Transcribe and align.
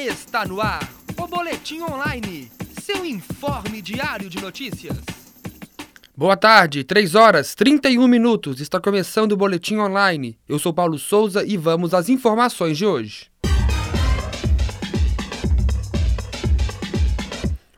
Está 0.00 0.46
no 0.46 0.62
ar 0.62 0.90
o 1.14 1.26
Boletim 1.26 1.82
Online, 1.82 2.50
seu 2.82 3.04
informe 3.04 3.82
diário 3.82 4.30
de 4.30 4.40
notícias. 4.40 4.96
Boa 6.16 6.38
tarde, 6.38 6.82
3 6.82 7.14
horas 7.14 7.54
31 7.54 8.08
minutos. 8.08 8.62
Está 8.62 8.80
começando 8.80 9.32
o 9.32 9.36
Boletim 9.36 9.76
Online. 9.76 10.38
Eu 10.48 10.58
sou 10.58 10.72
Paulo 10.72 10.98
Souza 10.98 11.44
e 11.44 11.58
vamos 11.58 11.92
às 11.92 12.08
informações 12.08 12.78
de 12.78 12.86
hoje. 12.86 13.30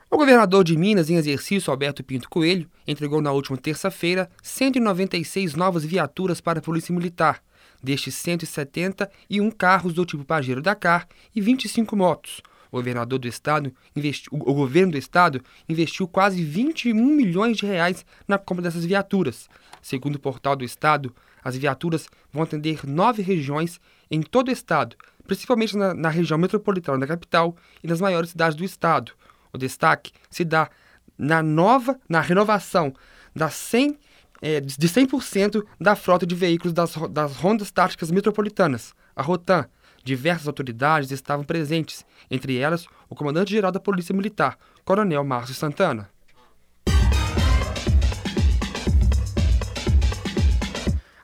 O 0.09 0.17
governador 0.17 0.63
de 0.63 0.77
Minas, 0.77 1.11
em 1.11 1.17
exercício, 1.17 1.73
Alberto 1.73 2.05
Pinto 2.05 2.31
Coelho, 2.31 2.71
entregou 2.87 3.21
na 3.21 3.33
última 3.33 3.59
terça-feira 3.59 4.31
196 4.45 5.57
novas 5.57 5.85
viaturas 5.85 6.41
para 6.41 6.61
a 6.61 6.63
Polícia 6.63 6.95
Militar, 6.95 7.43
destes 7.83 8.15
171 8.15 9.51
carros 9.51 9.93
do 9.93 10.05
tipo 10.05 10.25
Pajero 10.25 10.63
Dakar 10.63 11.07
e 11.35 11.41
25 11.41 11.97
motos. 11.97 12.43
O 12.71 12.77
governador 12.77 13.19
do 13.19 13.29
estado 13.29 13.73
investi... 13.95 14.29
o 14.31 14.55
governo 14.55 14.93
do 14.93 14.99
estado 14.99 15.43
investiu 15.69 16.09
quase 16.09 16.43
21 16.43 16.95
milhões 16.95 17.59
de 17.59 17.67
reais 17.67 18.05
na 18.27 18.39
compra 18.39 18.63
dessas 18.63 18.85
viaturas. 18.85 19.49
Segundo 19.83 20.17
o 20.17 20.21
portal 20.21 20.57
do 20.57 20.65
estado, 20.65 21.15
as 21.45 21.57
viaturas 21.57 22.09
vão 22.33 22.43
atender 22.43 22.87
nove 22.87 23.21
regiões 23.21 23.81
em 24.11 24.23
todo 24.23 24.49
o 24.49 24.53
estado, 24.53 24.97
principalmente 25.27 25.77
na, 25.77 25.93
na 25.93 26.09
região 26.09 26.39
metropolitana 26.39 26.99
da 26.99 27.07
capital 27.07 27.57
e 27.83 27.87
nas 27.89 28.01
maiores 28.01 28.31
cidades 28.31 28.57
do 28.57 28.65
estado. 28.65 29.13
O 29.53 29.59
destaque 29.59 30.13
se 30.31 30.45
dá 30.45 30.71
na 31.19 31.43
nova, 31.43 32.01
na 32.09 32.21
renovação 32.21 32.95
das 33.35 33.55
100, 33.55 33.99
é, 34.43 34.61
de 34.61 34.89
100% 34.89 35.65
da 35.81 35.95
frota 35.95 36.27
de 36.27 36.35
veículos 36.35 36.73
das, 36.73 36.97
das 37.11 37.37
rondas 37.37 37.71
táticas 37.71 38.11
metropolitanas, 38.11 38.93
a 39.15 39.23
Rotan. 39.23 39.67
Diversas 40.05 40.49
autoridades 40.49 41.13
estavam 41.13 41.45
presentes, 41.45 42.05
entre 42.29 42.59
elas 42.59 42.87
o 43.09 43.15
comandante-geral 43.15 43.71
da 43.71 43.79
Polícia 43.79 44.13
Militar, 44.13 44.59
Coronel 44.85 45.23
Márcio 45.23 45.55
Santana. 45.55 46.11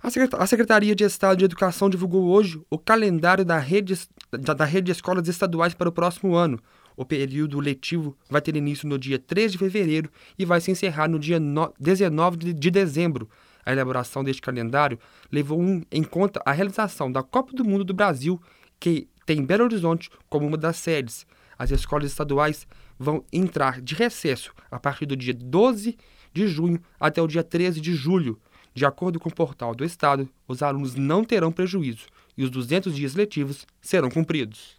A 0.01 0.47
Secretaria 0.47 0.95
de 0.95 1.05
Estado 1.05 1.37
de 1.37 1.45
Educação 1.45 1.91
divulgou 1.91 2.29
hoje 2.29 2.63
o 2.71 2.79
calendário 2.79 3.45
da 3.45 3.59
rede, 3.59 3.99
da 4.31 4.65
rede 4.65 4.87
de 4.87 4.93
escolas 4.93 5.29
estaduais 5.29 5.75
para 5.75 5.89
o 5.89 5.93
próximo 5.93 6.35
ano, 6.35 6.59
o 6.99 7.05
período 7.05 7.61
letivo 7.61 8.19
vai 8.29 8.43
ter 8.43 8.57
início 8.57 8.89
no 8.89 8.99
dia 8.99 9.21
3 9.21 9.53
de 9.53 9.59
fevereiro 9.59 10.11
e 10.37 10.45
vai 10.45 10.61
se 10.61 10.73
encerrar 10.73 11.09
no 11.09 11.17
dia 11.17 11.39
19 11.79 12.53
de 12.53 12.71
dezembro. 12.73 13.31
A 13.65 13.71
elaboração 13.71 14.25
deste 14.25 14.43
calendário 14.43 14.99
levou 15.31 15.63
em 15.93 16.03
conta 16.03 16.43
a 16.45 16.51
realização 16.51 17.11
da 17.13 17.23
Copa 17.23 17.53
do 17.53 17.65
Mundo 17.65 17.85
do 17.85 17.95
Brasil, 17.95 18.43
que 18.81 19.07
tem 19.25 19.45
Belo 19.45 19.63
Horizonte 19.63 20.11
como 20.29 20.45
uma 20.45 20.57
das 20.57 20.77
sedes. 20.77 21.25
As 21.57 21.71
escolas 21.71 22.11
estaduais 22.11 22.67
vão 22.99 23.25
entrar 23.33 23.81
de 23.81 23.95
recesso 23.95 24.53
a 24.69 24.81
partir 24.81 25.07
do 25.07 25.17
dia 25.17 25.35
12 25.35 25.97
de 26.35 26.49
junho 26.49 26.81
até 26.99 27.23
o 27.23 27.29
dia 27.29 27.45
13 27.45 27.81
de 27.81 27.95
julho. 27.95 28.41
De 28.75 28.85
acordo 28.85 29.21
com 29.21 29.29
o 29.29 29.35
portal 29.35 29.73
do 29.73 29.85
Estado, 29.85 30.29
os 30.49 30.65
alunos 30.65 30.97
não 30.97 31.23
terão 31.23 31.53
prejuízo 31.53 32.07
e 32.37 32.43
os 32.43 32.51
200 32.51 32.93
dias 32.93 33.15
letivos 33.15 33.69
serão 33.81 34.11
cumpridos. 34.11 34.78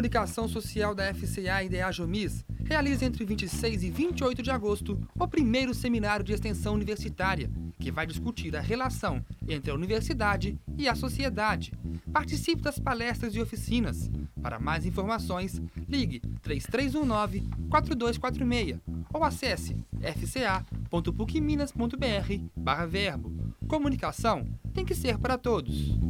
Comunicação 0.00 0.48
Social 0.48 0.94
da 0.94 1.12
FCA 1.12 1.62
e 1.62 1.68
da 1.68 1.86
Ajomis 1.86 2.42
realiza 2.64 3.04
entre 3.04 3.22
26 3.22 3.82
e 3.82 3.90
28 3.90 4.42
de 4.42 4.50
agosto 4.50 4.98
o 5.14 5.28
primeiro 5.28 5.74
seminário 5.74 6.24
de 6.24 6.32
extensão 6.32 6.72
universitária, 6.72 7.50
que 7.78 7.90
vai 7.90 8.06
discutir 8.06 8.56
a 8.56 8.62
relação 8.62 9.22
entre 9.46 9.70
a 9.70 9.74
universidade 9.74 10.58
e 10.78 10.88
a 10.88 10.94
sociedade. 10.94 11.74
Participe 12.10 12.62
das 12.62 12.78
palestras 12.78 13.34
e 13.34 13.42
oficinas. 13.42 14.10
Para 14.40 14.58
mais 14.58 14.86
informações, 14.86 15.60
ligue 15.86 16.22
3319-4246 16.42 18.80
ou 19.12 19.22
acesse 19.22 19.76
fca.pucminas.br 20.00 22.86
verbo. 22.88 23.54
Comunicação 23.68 24.48
tem 24.72 24.82
que 24.82 24.94
ser 24.94 25.18
para 25.18 25.36
todos. 25.36 26.00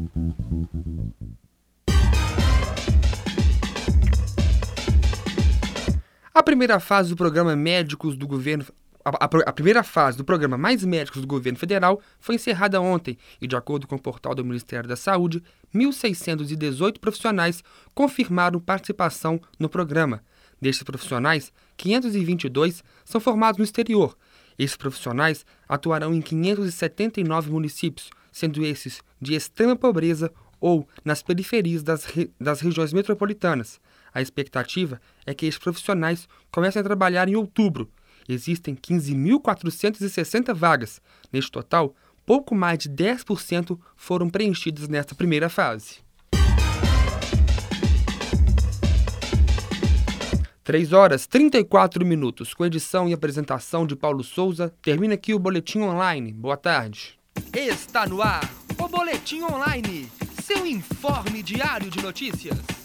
A 6.33 6.45
primeira 6.45 6.79
fase 6.79 7.09
do 7.09 7.17
programa 7.17 7.57
Médicos 7.57 8.17
do 8.17 8.25
Governo 8.25 8.65
a, 9.05 9.25
a, 9.25 9.29
a, 9.47 9.53
primeira 9.53 9.83
fase 9.83 10.17
do 10.17 10.25
programa 10.25 10.57
Mais 10.57 10.85
Médicos 10.85 11.23
do 11.23 11.27
Governo 11.27 11.59
Federal 11.59 12.01
foi 12.21 12.37
encerrada 12.37 12.81
ontem 12.81 13.19
e, 13.41 13.49
de 13.49 13.57
acordo 13.57 13.87
com 13.87 13.97
o 13.97 14.01
portal 14.01 14.33
do 14.35 14.45
Ministério 14.45 14.89
da 14.89 14.95
Saúde, 14.95 15.43
1.618 15.75 16.99
profissionais 17.01 17.65
confirmaram 17.95 18.61
participação 18.61 19.41
no 19.59 19.69
programa. 19.69 20.23
Destes 20.61 20.85
profissionais, 20.85 21.53
522 21.77 22.85
são 23.05 23.21
formados 23.21 23.59
no 23.59 23.65
exterior. 23.65 24.17
Esses 24.57 24.77
profissionais 24.77 25.45
atuarão 25.69 26.15
em 26.15 26.21
579 26.21 27.51
municípios, 27.51 28.11
sendo 28.31 28.65
esses 28.65 29.03
de 29.21 29.35
extrema 29.35 29.75
pobreza 29.75 30.31
ou 30.61 30.87
nas 31.05 31.23
periferias 31.23 31.83
das, 31.83 32.05
re... 32.05 32.31
das 32.41 32.61
regiões 32.61 32.93
metropolitanas. 32.93 33.81
A 34.13 34.21
expectativa 34.21 35.01
é 35.25 35.33
que 35.33 35.47
esses 35.47 35.59
profissionais 35.59 36.29
comecem 36.51 36.81
a 36.81 36.85
trabalhar 36.85 37.29
em 37.29 37.37
outubro. 37.37 37.91
Existem 38.29 38.75
15.460 38.75 40.55
vagas. 40.55 41.01
Neste 41.33 41.51
total, 41.51 41.95
pouco 42.27 42.55
mais 42.55 42.79
de 42.81 42.91
10% 42.91 43.79
foram 43.97 44.29
preenchidas 44.29 44.89
nesta 44.89 45.15
primeira 45.15 45.49
fase. 45.49 45.99
3 50.63 50.93
horas 50.93 51.27
34 51.27 52.07
minutos, 52.07 52.55
com 52.55 52.65
edição 52.65 53.09
e 53.09 53.13
apresentação 53.13 53.85
de 53.85 53.97
Paulo 53.97 54.23
Souza. 54.23 54.73
Termina 54.81 55.15
aqui 55.15 55.35
o 55.35 55.39
Boletim 55.39 55.81
Online. 55.81 56.33
Boa 56.33 56.57
tarde. 56.57 57.19
Está 57.53 58.07
no 58.07 58.23
ar 58.23 58.49
o 58.79 58.87
Boletim 58.87 59.43
Online, 59.43 60.09
seu 60.53 60.67
informe 60.67 61.45
diário 61.45 61.89
de 61.89 62.03
notícias. 62.03 62.80